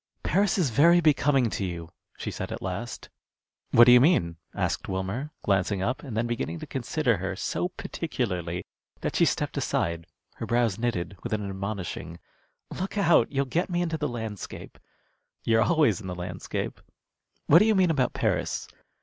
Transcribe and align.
"Paris 0.23 0.57
is 0.57 0.71
very 0.71 0.99
becoming 0.99 1.47
to 1.47 1.63
you," 1.63 1.91
she 2.17 2.31
said 2.31 2.51
at 2.51 2.59
last. 2.63 3.09
"What 3.69 3.83
do 3.83 3.91
you 3.91 4.01
mean?" 4.01 4.37
asked 4.55 4.89
Wilmer, 4.89 5.29
glancing 5.43 5.83
up, 5.83 6.01
and 6.01 6.17
then 6.17 6.25
beginning 6.25 6.57
to 6.57 6.65
consider 6.65 7.17
her 7.17 7.35
so 7.35 7.69
particularly 7.69 8.65
that 9.01 9.15
she 9.15 9.25
stepped 9.25 9.57
aside, 9.57 10.07
her 10.37 10.47
brows 10.47 10.79
knitted, 10.79 11.17
with 11.21 11.33
an 11.33 11.47
admonishing, 11.47 12.17
"Look 12.71 12.97
out! 12.97 13.31
you'll 13.31 13.45
get 13.45 13.69
me 13.69 13.79
into 13.83 13.95
the 13.99 14.07
landscape." 14.09 14.79
"You're 15.43 15.61
always 15.61 16.01
in 16.01 16.07
the 16.07 16.15
landscape. 16.15 16.81
What 17.45 17.59
do 17.59 17.65
you 17.65 17.75
mean 17.75 17.91
about 17.91 18.13
Paris?" 18.13 18.67